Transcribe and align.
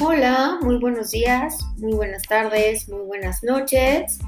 Hola, 0.00 0.58
muy 0.62 0.76
buenos 0.76 1.10
días, 1.10 1.58
muy 1.78 1.92
buenas 1.92 2.22
tardes, 2.22 2.88
muy 2.88 3.04
buenas 3.06 3.42
noches. 3.42 4.20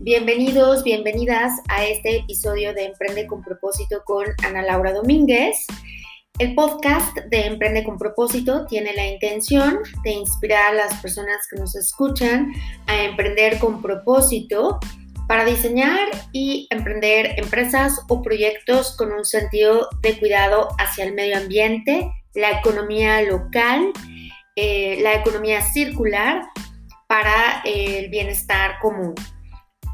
Bienvenidos, 0.00 0.82
bienvenidas 0.82 1.52
a 1.68 1.84
este 1.84 2.20
episodio 2.20 2.72
de 2.72 2.86
Emprende 2.86 3.26
con 3.26 3.42
propósito 3.42 4.02
con 4.06 4.24
Ana 4.42 4.62
Laura 4.62 4.94
Domínguez. 4.94 5.66
El 6.38 6.54
podcast 6.54 7.14
de 7.28 7.44
Emprende 7.44 7.84
con 7.84 7.98
propósito 7.98 8.64
tiene 8.64 8.94
la 8.94 9.06
intención 9.06 9.80
de 10.02 10.12
inspirar 10.12 10.72
a 10.72 10.76
las 10.76 10.94
personas 11.02 11.46
que 11.50 11.60
nos 11.60 11.76
escuchan 11.76 12.50
a 12.86 13.02
emprender 13.02 13.58
con 13.58 13.82
propósito 13.82 14.80
para 15.26 15.44
diseñar 15.44 16.08
y 16.32 16.68
emprender 16.70 17.34
empresas 17.36 18.00
o 18.08 18.22
proyectos 18.22 18.96
con 18.96 19.12
un 19.12 19.26
sentido 19.26 19.90
de 20.00 20.18
cuidado 20.18 20.68
hacia 20.78 21.04
el 21.04 21.12
medio 21.12 21.36
ambiente, 21.36 22.10
la 22.34 22.60
economía 22.60 23.20
local, 23.20 23.92
eh, 24.60 24.98
la 25.02 25.14
economía 25.14 25.60
circular 25.62 26.48
para 27.06 27.62
el 27.64 28.08
bienestar 28.08 28.80
común. 28.80 29.14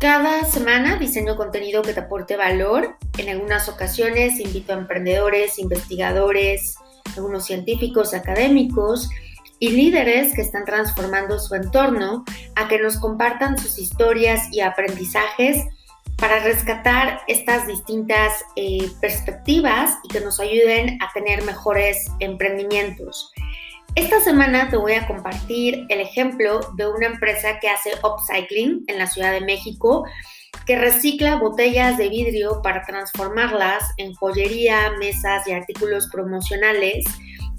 Cada 0.01 0.43
semana 0.47 0.97
diseño 0.97 1.37
contenido 1.37 1.83
que 1.83 1.93
te 1.93 2.01
aporte 2.01 2.39
valor. 2.39 2.97
En 3.19 3.29
algunas 3.29 3.69
ocasiones 3.69 4.41
invito 4.41 4.73
a 4.73 4.79
emprendedores, 4.79 5.59
investigadores, 5.59 6.77
algunos 7.15 7.45
científicos, 7.45 8.15
académicos 8.15 9.11
y 9.59 9.69
líderes 9.69 10.35
que 10.35 10.41
están 10.41 10.65
transformando 10.65 11.39
su 11.39 11.55
entorno 11.57 12.25
a 12.57 12.67
que 12.67 12.79
nos 12.79 12.97
compartan 12.97 13.59
sus 13.59 13.79
historias 13.79 14.49
y 14.51 14.63
aprendizajes 14.63 15.59
para 16.17 16.39
rescatar 16.39 17.21
estas 17.29 17.67
distintas 17.67 18.33
eh, 18.57 18.91
perspectivas 18.99 19.99
y 20.05 20.09
que 20.09 20.21
nos 20.21 20.41
ayuden 20.41 20.97
a 21.03 21.13
tener 21.13 21.45
mejores 21.45 22.07
emprendimientos. 22.21 23.31
Esta 23.97 24.19
semana 24.21 24.71
te 24.71 24.77
voy 24.77 24.95
a 24.95 25.07
compartir 25.07 25.87
el 25.89 26.01
ejemplo 26.01 26.59
de 26.77 26.89
una 26.89 27.07
empresa 27.07 27.61
que 27.61 27.69
hace 27.69 27.93
upcycling 28.03 28.83
en 28.89 28.99
la 28.99 29.07
Ciudad 29.07 29.31
de 29.31 29.41
México, 29.41 30.05
que 30.67 30.77
recicla 30.77 31.37
botellas 31.37 31.97
de 31.97 32.09
vidrio 32.09 32.61
para 32.61 32.83
transformarlas 32.83 33.85
en 33.99 34.13
joyería, 34.15 34.95
mesas 34.99 35.47
y 35.47 35.53
artículos 35.53 36.09
promocionales. 36.11 37.05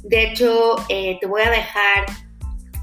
De 0.03 0.23
hecho, 0.25 0.75
eh, 0.89 1.17
te 1.21 1.25
voy 1.25 1.41
a 1.41 1.49
dejar 1.49 2.05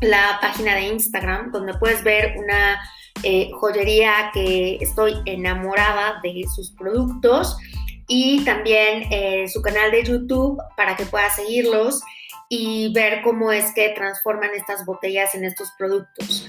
la 0.01 0.39
página 0.41 0.75
de 0.75 0.87
Instagram 0.87 1.53
donde 1.53 1.75
puedes 1.75 2.03
ver 2.03 2.35
una 2.39 2.81
eh, 3.23 3.51
joyería 3.61 4.31
que 4.33 4.79
estoy 4.81 5.15
enamorada 5.27 6.21
de 6.23 6.43
sus 6.55 6.71
productos 6.71 7.59
y 8.09 8.45
también 8.45 9.05
eh, 9.11 9.49
su 9.49 9.63
canal 9.63 9.91
de 9.91 10.05
YouTube 10.05 10.61
para 10.77 10.97
que 10.97 11.07
puedas 11.07 11.37
seguirlos 11.37 12.01
y 12.49 12.93
ver 12.93 13.23
cómo 13.23 13.53
es 13.53 13.73
que 13.75 13.91
transforman 13.91 14.51
estas 14.55 14.85
botellas 14.85 15.35
en 15.35 15.45
estos 15.45 15.71
productos. 15.79 16.49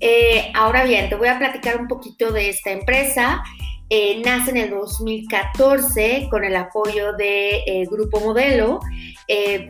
Eh, 0.00 0.52
ahora 0.54 0.84
bien, 0.84 1.08
te 1.08 1.16
voy 1.16 1.28
a 1.28 1.38
platicar 1.38 1.80
un 1.80 1.88
poquito 1.88 2.32
de 2.32 2.50
esta 2.50 2.70
empresa. 2.70 3.42
Eh, 3.90 4.22
nace 4.24 4.50
en 4.50 4.56
el 4.56 4.70
2014 4.70 6.28
con 6.30 6.44
el 6.44 6.56
apoyo 6.56 7.12
de 7.14 7.86
Grupo 7.90 8.20
Modelo, 8.20 8.80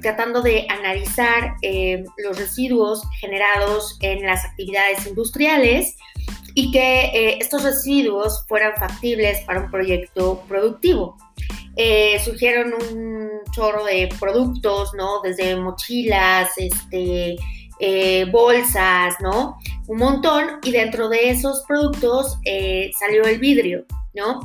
tratando 0.00 0.42
de 0.42 0.66
analizar 0.68 1.54
los 2.18 2.38
residuos 2.38 3.02
generados 3.20 3.98
en 4.02 4.24
las 4.24 4.44
actividades 4.44 5.06
industriales 5.06 5.96
y 6.54 6.70
que 6.70 7.36
estos 7.40 7.64
residuos 7.64 8.44
fueran 8.46 8.74
factibles 8.76 9.40
para 9.42 9.60
un 9.60 9.70
proyecto 9.70 10.42
productivo. 10.48 11.16
surgieron 12.24 12.74
un 12.74 13.30
chorro 13.52 13.84
de 13.84 14.08
productos, 14.20 14.92
¿no? 14.94 15.20
Desde 15.22 15.56
mochilas, 15.56 16.50
este, 16.56 17.36
eh, 17.80 18.26
bolsas, 18.30 19.16
¿no? 19.20 19.58
Un 19.88 19.98
montón. 19.98 20.58
Y 20.62 20.72
dentro 20.72 21.08
de 21.08 21.30
esos 21.30 21.64
productos 21.66 22.38
eh, 22.44 22.90
salió 22.98 23.24
el 23.24 23.38
vidrio, 23.38 23.84
¿no? 24.14 24.40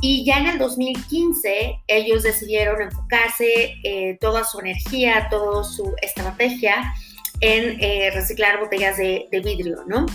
Y 0.00 0.24
ya 0.24 0.38
en 0.38 0.46
el 0.48 0.58
2015 0.58 1.80
ellos 1.86 2.22
decidieron 2.22 2.82
enfocarse 2.82 3.74
eh, 3.82 4.18
toda 4.20 4.44
su 4.44 4.60
energía, 4.60 5.28
toda 5.30 5.64
su 5.64 5.94
estrategia 6.02 6.92
en 7.40 7.78
reciclar 8.12 8.60
botellas 8.60 8.96
de, 8.96 9.26
de 9.30 9.40
vidrio, 9.40 9.84
¿no? 9.86 10.06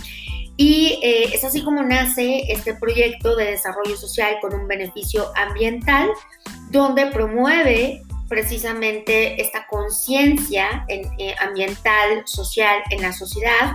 Y 0.62 0.98
es 1.02 1.42
así 1.42 1.62
como 1.62 1.82
nace 1.82 2.44
este 2.52 2.74
proyecto 2.74 3.34
de 3.34 3.52
desarrollo 3.52 3.96
social 3.96 4.36
con 4.42 4.52
un 4.52 4.68
beneficio 4.68 5.32
ambiental, 5.34 6.10
donde 6.70 7.06
promueve 7.06 8.02
precisamente 8.28 9.40
esta 9.40 9.66
conciencia 9.68 10.84
eh, 10.88 11.34
ambiental, 11.40 12.24
social 12.26 12.82
en 12.90 13.00
la 13.00 13.14
sociedad, 13.14 13.72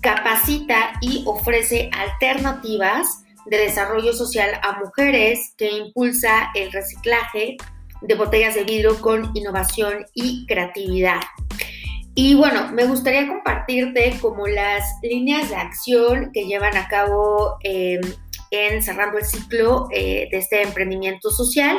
capacita 0.00 0.94
y 1.02 1.24
ofrece 1.26 1.90
alternativas 1.92 3.24
de 3.44 3.58
desarrollo 3.58 4.14
social 4.14 4.58
a 4.62 4.78
mujeres 4.78 5.52
que 5.58 5.70
impulsa 5.70 6.48
el 6.54 6.72
reciclaje 6.72 7.58
de 8.00 8.14
botellas 8.14 8.54
de 8.54 8.64
vidrio 8.64 8.98
con 9.02 9.30
innovación 9.36 10.06
y 10.14 10.46
creatividad. 10.46 11.20
Y 12.14 12.34
bueno, 12.34 12.72
me 12.72 12.84
gustaría 12.84 13.28
compartirte 13.28 14.18
como 14.20 14.46
las 14.46 14.84
líneas 15.02 15.48
de 15.50 15.56
acción 15.56 16.30
que 16.32 16.46
llevan 16.46 16.76
a 16.76 16.88
cabo 16.88 17.56
em, 17.62 18.00
en 18.50 18.82
cerrando 18.82 19.18
el 19.18 19.24
ciclo 19.24 19.88
eh, 19.92 20.28
de 20.30 20.38
este 20.38 20.62
emprendimiento 20.62 21.30
social 21.30 21.78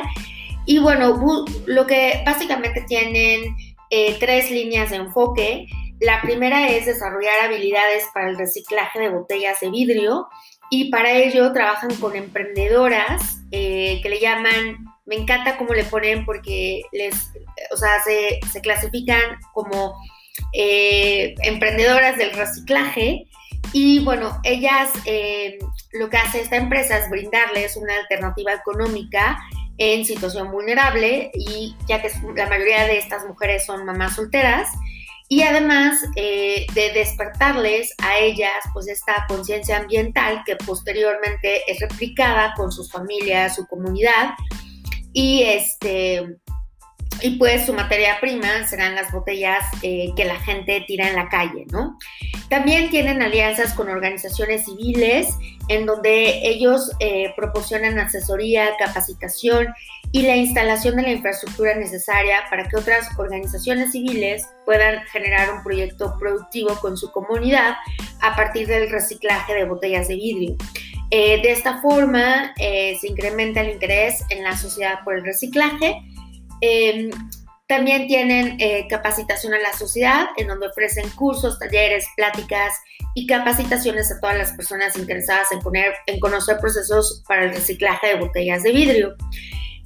y 0.66 0.78
bueno, 0.78 1.44
lo 1.66 1.86
que 1.86 2.22
básicamente 2.24 2.82
tienen 2.82 3.56
eh, 3.90 4.16
tres 4.20 4.50
líneas 4.50 4.90
de 4.90 4.96
enfoque. 4.96 5.66
La 5.98 6.22
primera 6.22 6.68
es 6.68 6.86
desarrollar 6.86 7.40
habilidades 7.44 8.04
para 8.14 8.30
el 8.30 8.38
reciclaje 8.38 9.00
de 9.00 9.08
botellas 9.08 9.60
de 9.60 9.70
vidrio 9.70 10.28
y 10.70 10.90
para 10.90 11.12
ello 11.12 11.52
trabajan 11.52 11.94
con 11.96 12.14
emprendedoras 12.14 13.42
eh, 13.50 14.00
que 14.02 14.08
le 14.08 14.20
llaman, 14.20 14.78
me 15.04 15.16
encanta 15.16 15.58
cómo 15.58 15.74
le 15.74 15.84
ponen 15.84 16.24
porque 16.24 16.82
les, 16.92 17.32
o 17.72 17.76
sea, 17.76 18.00
se, 18.04 18.38
se 18.50 18.60
clasifican 18.60 19.40
como 19.52 19.94
eh, 20.52 21.34
emprendedoras 21.42 22.16
del 22.16 22.32
reciclaje. 22.32 23.26
Y 23.72 24.00
bueno, 24.00 24.40
ellas 24.42 24.90
lo 25.92 26.08
que 26.08 26.16
hace 26.16 26.40
esta 26.40 26.56
empresa 26.56 26.98
es 26.98 27.10
brindarles 27.10 27.76
una 27.76 27.94
alternativa 27.96 28.52
económica 28.54 29.38
en 29.80 30.04
situación 30.04 30.50
vulnerable 30.50 31.30
y 31.32 31.74
ya 31.88 32.02
que 32.02 32.10
la 32.36 32.46
mayoría 32.46 32.84
de 32.86 32.98
estas 32.98 33.24
mujeres 33.26 33.64
son 33.64 33.86
mamás 33.86 34.14
solteras. 34.14 34.68
Y 35.26 35.42
además 35.42 35.96
eh, 36.16 36.66
de 36.74 36.90
despertarles 36.92 37.94
a 38.02 38.18
ellas 38.18 38.52
pues 38.74 38.88
esta 38.88 39.24
conciencia 39.26 39.78
ambiental 39.78 40.42
que 40.44 40.56
posteriormente 40.56 41.62
es 41.70 41.80
replicada 41.80 42.52
con 42.56 42.70
sus 42.70 42.92
familias, 42.92 43.54
su 43.54 43.66
comunidad. 43.68 44.34
Y 45.12 45.44
este 45.44 46.36
y 47.22 47.36
pues 47.36 47.66
su 47.66 47.72
materia 47.72 48.18
prima 48.20 48.66
serán 48.66 48.94
las 48.94 49.12
botellas 49.12 49.64
eh, 49.82 50.12
que 50.16 50.24
la 50.24 50.38
gente 50.40 50.84
tira 50.86 51.08
en 51.08 51.16
la 51.16 51.28
calle, 51.28 51.66
¿no? 51.70 51.98
También 52.48 52.90
tienen 52.90 53.22
alianzas 53.22 53.74
con 53.74 53.88
organizaciones 53.88 54.64
civiles 54.64 55.28
en 55.68 55.86
donde 55.86 56.48
ellos 56.48 56.90
eh, 56.98 57.32
proporcionan 57.36 57.98
asesoría, 57.98 58.70
capacitación 58.78 59.68
y 60.12 60.22
la 60.22 60.36
instalación 60.36 60.96
de 60.96 61.02
la 61.02 61.10
infraestructura 61.12 61.76
necesaria 61.76 62.40
para 62.50 62.68
que 62.68 62.76
otras 62.76 63.08
organizaciones 63.18 63.92
civiles 63.92 64.48
puedan 64.66 65.04
generar 65.06 65.52
un 65.54 65.62
proyecto 65.62 66.16
productivo 66.18 66.74
con 66.80 66.96
su 66.96 67.12
comunidad 67.12 67.76
a 68.20 68.34
partir 68.34 68.66
del 68.66 68.90
reciclaje 68.90 69.54
de 69.54 69.64
botellas 69.64 70.08
de 70.08 70.16
vidrio. 70.16 70.56
Eh, 71.12 71.40
de 71.42 71.52
esta 71.52 71.80
forma 71.80 72.52
se 72.56 73.06
incrementa 73.06 73.60
el 73.60 73.70
interés 73.70 74.24
en 74.30 74.44
la 74.44 74.56
sociedad 74.56 75.00
por 75.04 75.14
el 75.14 75.24
reciclaje 75.24 76.02
Em, 76.60 77.10
también 77.66 78.08
tienen 78.08 78.56
eh, 78.58 78.86
capacitación 78.88 79.54
a 79.54 79.58
la 79.58 79.72
sociedad, 79.72 80.26
en 80.36 80.48
donde 80.48 80.66
ofrecen 80.66 81.08
cursos, 81.10 81.58
talleres, 81.58 82.04
pláticas 82.16 82.74
y 83.14 83.28
capacitaciones 83.28 84.10
a 84.10 84.18
todas 84.18 84.36
las 84.36 84.52
personas 84.52 84.96
interesadas 84.98 85.52
en, 85.52 85.60
poner, 85.60 85.94
en 86.06 86.18
conocer 86.18 86.58
procesos 86.58 87.22
para 87.28 87.44
el 87.44 87.50
reciclaje 87.50 88.08
de 88.08 88.14
botellas 88.16 88.64
de 88.64 88.72
vidrio. 88.72 89.14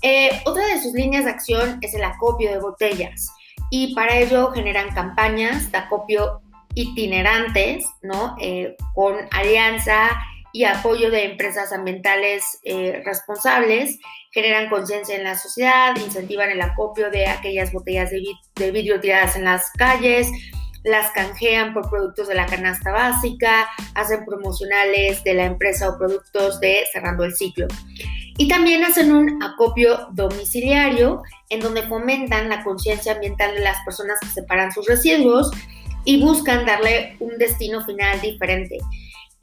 Eh, 0.00 0.30
otra 0.46 0.66
de 0.66 0.80
sus 0.80 0.94
líneas 0.94 1.24
de 1.24 1.30
acción 1.30 1.78
es 1.82 1.94
el 1.94 2.04
acopio 2.04 2.50
de 2.50 2.58
botellas 2.58 3.28
y 3.70 3.94
para 3.94 4.16
ello 4.16 4.50
generan 4.52 4.94
campañas 4.94 5.70
de 5.70 5.78
acopio 5.78 6.40
itinerantes, 6.74 7.84
¿no? 8.02 8.34
Eh, 8.40 8.76
con 8.94 9.16
alianza 9.30 10.10
y 10.54 10.64
apoyo 10.64 11.10
de 11.10 11.24
empresas 11.24 11.72
ambientales 11.72 12.60
responsables 13.04 13.98
generan 14.30 14.70
conciencia 14.70 15.16
en 15.16 15.24
la 15.24 15.36
sociedad, 15.36 15.96
incentivan 15.96 16.48
el 16.48 16.62
acopio 16.62 17.10
de 17.10 17.26
aquellas 17.26 17.72
botellas 17.72 18.10
de, 18.10 18.70
vidrio 18.70 19.00
tiradas 19.00 19.34
en 19.34 19.44
las 19.44 19.70
calles, 19.72 20.28
las 20.84 21.10
canjean 21.10 21.74
por 21.74 21.90
productos 21.90 22.28
de 22.28 22.36
la 22.36 22.46
canasta 22.46 22.92
básica, 22.92 23.68
hacen 23.94 24.24
promocionales 24.24 25.24
de 25.24 25.34
la 25.34 25.44
empresa 25.44 25.88
o 25.88 25.98
productos 25.98 26.60
de 26.60 26.84
cerrando 26.92 27.24
el 27.24 27.34
ciclo. 27.34 27.66
Y 28.38 28.46
también 28.46 28.84
hacen 28.84 29.12
un 29.12 29.42
acopio 29.42 30.06
domiciliario 30.12 31.20
en 31.50 31.60
donde 31.60 31.82
fomentan 31.82 32.48
la 32.48 32.62
conciencia 32.62 33.14
ambiental 33.14 33.54
de 33.54 33.60
las 33.60 33.78
personas 33.84 34.20
que 34.20 34.28
separan 34.28 34.70
sus 34.70 34.86
residuos 34.86 35.50
y 36.04 36.22
buscan 36.22 36.64
darle 36.64 37.16
un 37.18 37.38
destino 37.38 37.84
final 37.84 38.20
diferente. 38.20 38.78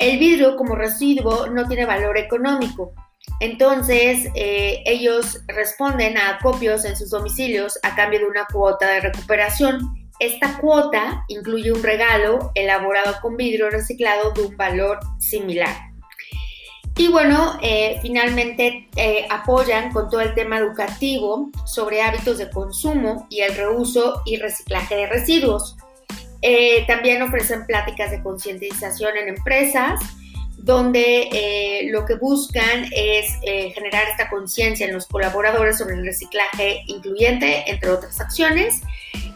El 0.01 0.18
vidrio 0.18 0.56
como 0.56 0.74
residuo 0.74 1.45
no 1.45 1.68
tiene 1.68 1.86
valor 1.86 2.18
económico, 2.18 2.92
entonces 3.39 4.27
eh, 4.33 4.81
ellos 4.88 5.44
responden 5.48 6.18
a 6.18 6.38
acopios 6.38 6.86
en 6.86 6.98
sus 6.98 7.12
domicilios 7.12 7.77
a 7.83 7.95
cambio 7.95 8.18
de 8.18 8.25
una 8.25 8.48
cuota 8.51 8.88
de 8.88 9.01
recuperación. 9.01 9.94
Esta 10.19 10.57
cuota 10.57 11.24
incluye 11.27 11.71
un 11.71 11.83
regalo 11.83 12.51
elaborado 12.56 13.13
con 13.21 13.38
vidrio 13.38 13.69
reciclado 13.69 14.31
de 14.31 14.42
un 14.42 14.57
valor 14.57 14.98
similar. 15.19 15.75
Y 16.97 17.07
bueno, 17.07 17.59
eh, 17.62 18.00
finalmente 18.01 18.89
eh, 18.95 19.27
apoyan 19.30 19.94
con 19.94 20.09
todo 20.09 20.21
el 20.21 20.33
tema 20.33 20.57
educativo 20.57 21.51
sobre 21.68 22.01
hábitos 22.01 22.39
de 22.39 22.50
consumo 22.50 23.27
y 23.30 23.42
el 23.42 23.56
reuso 23.56 24.24
y 24.25 24.38
reciclaje 24.38 24.95
de 24.95 25.06
residuos. 25.06 25.77
También 26.88 27.21
ofrecen 27.21 27.65
pláticas 27.65 28.11
de 28.11 28.21
concientización 28.21 29.17
en 29.17 29.29
empresas 29.29 29.99
donde 30.63 31.29
eh, 31.31 31.89
lo 31.91 32.05
que 32.05 32.15
buscan 32.15 32.85
es 32.91 33.33
eh, 33.41 33.71
generar 33.73 34.03
esta 34.09 34.29
conciencia 34.29 34.85
en 34.85 34.93
los 34.93 35.07
colaboradores 35.07 35.77
sobre 35.77 35.95
el 35.95 36.05
reciclaje 36.05 36.83
incluyente, 36.88 37.63
entre 37.69 37.89
otras 37.89 38.19
acciones, 38.19 38.81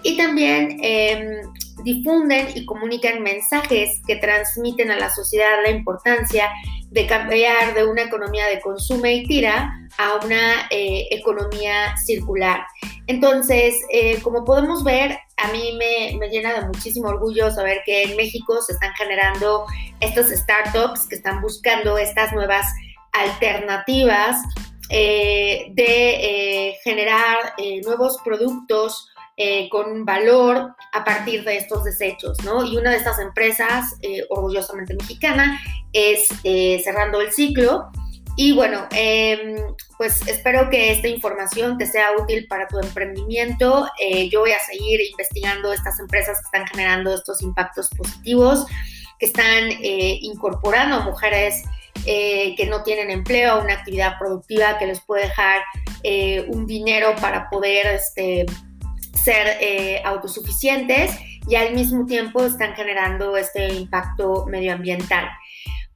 y 0.04 0.18
también 0.18 0.78
em, 0.84 1.52
difunden 1.86 2.50
y 2.56 2.66
comunican 2.66 3.24
mensajes 3.24 4.02
que 4.06 4.18
transmiten 4.18 4.92
a 4.92 4.98
la 4.98 5.10
sociedad 5.10 5.64
la 5.64 5.70
importancia 5.70 6.52
de 6.90 7.08
cambiar 7.08 7.74
de 7.74 7.86
una 7.86 8.02
economía 8.02 8.48
de 8.48 8.60
consumo 8.60 9.06
y 9.06 9.26
tira 9.26 9.74
a 9.98 10.26
una 10.26 10.68
eh, 10.70 11.08
economía 11.12 11.96
circular. 11.98 12.66
Entonces, 13.08 13.76
como 14.24 14.44
podemos 14.44 14.84
ver, 14.84 15.18
a 15.38 15.52
mí 15.52 15.78
me, 15.78 16.18
me, 16.18 16.30
llena 16.30 16.54
de 16.54 16.66
muchísimo 16.66 17.08
orgullo 17.08 17.52
saber 17.52 17.82
que 17.86 18.04
en 18.04 18.18
México 18.18 18.62
se 18.62 18.74
están 18.74 18.94
generando 18.96 19.66
estos 20.00 20.28
startups 20.28 21.08
que 21.08 21.16
están 21.16 21.42
buscando 21.42 21.98
estas 21.98 22.34
nuevas 22.34 22.66
alternativas 23.12 24.38
eh, 24.90 25.72
de 25.72 26.70
eh, 26.70 26.78
generar 26.84 27.38
eh, 27.58 27.82
nuevos 27.82 28.20
productos 28.24 29.10
con 29.70 30.06
valor 30.06 30.76
a 30.94 31.04
partir 31.04 31.44
de 31.44 31.58
estos 31.58 31.84
desechos, 31.84 32.38
¿no? 32.46 32.64
Y 32.64 32.78
una 32.78 32.92
de 32.92 32.98
estas 32.98 33.20
empresas, 33.20 33.96
orgullosamente 34.30 34.94
mexicana, 34.94 35.60
es 35.92 36.30
Cerrando 36.84 37.20
el 37.20 37.34
Ciclo, 37.34 37.92
y 38.38 38.52
bueno, 38.52 38.88
em, 38.92 39.56
pues 39.98 40.28
espero 40.28 40.70
que 40.70 40.92
esta 40.92 41.08
información 41.08 41.78
te 41.78 41.86
sea 41.86 42.12
útil 42.20 42.48
para 42.48 42.68
tu 42.68 42.80
emprendimiento. 42.80 43.88
Eh, 44.00 44.30
yo 44.30 44.42
voy 44.42 44.52
a 44.52 44.60
seguir 44.60 45.00
investigando 45.10 45.72
estas 45.72 46.00
empresas 46.02 46.40
que 46.40 46.46
están 46.46 46.68
generando 46.68 47.14
estos 47.14 47.42
impactos 47.42 47.90
positivos, 47.92 48.66
que 49.20 49.28
están 49.28 49.72
eh, 49.82 50.20
incorporando 50.22 50.98
a 50.98 51.00
mujeres 51.00 51.64
eh, 52.06 52.56
que 52.58 52.66
no 52.66 52.84
tienen 52.84 53.10
empleo 53.10 53.54
a 53.54 53.60
una 53.60 53.74
actividad 53.74 54.20
productiva 54.20 54.78
que 54.78 54.88
les 54.88 55.00
puede 55.00 55.24
dejar 55.24 55.62
un 56.50 56.68
dinero 56.68 57.16
para 57.20 57.50
poder 57.50 57.88
este, 57.88 58.46
ser 59.26 60.06
autosuficientes 60.06 61.12
y 61.48 61.56
al 61.56 61.74
mismo 61.74 62.06
tiempo 62.06 62.46
están 62.46 62.74
generando 62.76 63.36
este 63.36 63.74
impacto 63.74 64.46
medioambiental. 64.48 65.28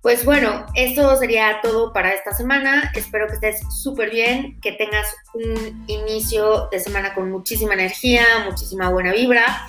Pues 0.02 0.24
bueno, 0.24 0.66
eso 0.76 1.16
sería 1.18 1.60
todo 1.62 1.92
para 1.92 2.14
esta 2.14 2.34
semana. 2.34 2.92
Espero 2.96 3.28
que 3.28 3.34
estés 3.34 3.62
súper 3.84 4.10
bien, 4.10 4.60
que 4.62 4.72
tengas 4.72 5.14
un 5.34 5.84
inicio 5.88 6.70
de 6.72 6.80
semana 6.80 7.14
con 7.14 7.30
muchísima 7.30 7.74
energía, 7.74 8.24
muchísima 8.46 8.90
buena 8.90 9.12
vibra. 9.12 9.68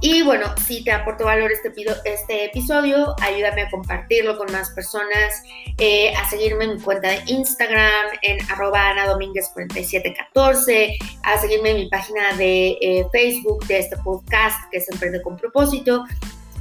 Y 0.00 0.22
bueno, 0.22 0.54
si 0.64 0.84
te 0.84 0.92
aportó 0.92 1.24
valor 1.24 1.50
este, 1.50 1.72
este 2.04 2.44
episodio, 2.44 3.16
ayúdame 3.20 3.62
a 3.62 3.70
compartirlo 3.70 4.38
con 4.38 4.52
más 4.52 4.70
personas, 4.70 5.42
eh, 5.78 6.14
a 6.14 6.30
seguirme 6.30 6.66
en 6.66 6.76
mi 6.76 6.80
cuenta 6.80 7.08
de 7.08 7.20
Instagram 7.26 8.06
en 8.22 8.38
arroba 8.48 8.94
4714, 8.94 10.98
a 11.24 11.38
seguirme 11.38 11.70
en 11.70 11.76
mi 11.78 11.88
página 11.88 12.32
de 12.36 12.78
eh, 12.80 13.06
Facebook 13.10 13.66
de 13.66 13.80
este 13.80 13.96
podcast 13.96 14.56
que 14.70 14.78
es 14.78 14.88
Emprende 14.88 15.20
con 15.20 15.36
propósito. 15.36 16.04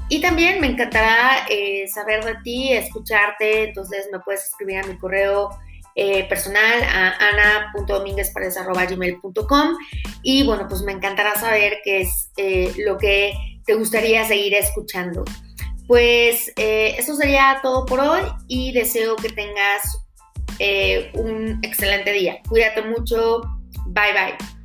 Y 0.09 0.19
también 0.19 0.59
me 0.59 0.65
encantará 0.67 1.45
eh, 1.47 1.87
saber 1.93 2.25
de 2.25 2.37
ti, 2.43 2.73
escucharte, 2.73 3.65
entonces 3.65 4.07
me 4.11 4.19
puedes 4.19 4.45
escribir 4.45 4.79
a 4.79 4.87
mi 4.87 4.97
correo 4.97 5.51
eh, 5.99 6.25
personal 6.29 6.83
a 6.83 7.15
ana.dominguezparedes.com 7.17 9.77
y 10.21 10.45
bueno, 10.45 10.67
pues 10.69 10.83
me 10.83 10.91
encantará 10.91 11.33
saber 11.35 11.79
qué 11.83 12.01
es 12.01 12.29
eh, 12.37 12.71
lo 12.77 12.99
que 12.99 13.33
te 13.65 13.73
gustaría 13.73 14.23
seguir 14.25 14.53
escuchando. 14.53 15.25
Pues 15.87 16.53
eso 16.55 17.15
sería 17.15 17.57
todo 17.63 17.83
por 17.85 17.99
hoy 18.01 18.21
y 18.47 18.73
deseo 18.73 19.15
que 19.15 19.29
tengas 19.29 20.03
un 21.13 21.59
excelente 21.63 22.11
día. 22.11 22.41
Cuídate 22.49 22.81
mucho. 22.81 23.41
Bye 23.87 24.11
bye. 24.13 24.56